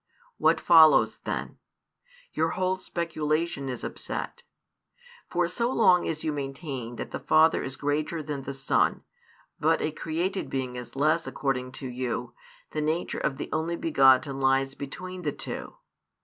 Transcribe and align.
What 0.39 0.59
follows 0.59 1.17
then? 1.25 1.59
Your 2.33 2.49
whole 2.57 2.75
speculation 2.75 3.69
is 3.69 3.83
upset. 3.83 4.41
For 5.29 5.47
so 5.47 5.71
long 5.71 6.07
as 6.07 6.23
you 6.23 6.31
maintain 6.31 6.95
that 6.95 7.11
the 7.11 7.19
Father 7.19 7.61
is 7.61 7.75
greater 7.75 8.23
than 8.23 8.41
the 8.41 8.53
Son, 8.55 9.03
but 9.59 9.79
a 9.79 9.91
created 9.91 10.49
being 10.49 10.75
is 10.75 10.95
less 10.95 11.27
according 11.27 11.73
to 11.73 11.87
you, 11.87 12.33
the 12.71 12.81
nature 12.81 13.19
of 13.19 13.37
the 13.37 13.49
Only 13.53 13.75
begotten 13.75 14.39
lies 14.39 14.73
between 14.73 15.21
the 15.21 15.31
two. 15.31 15.75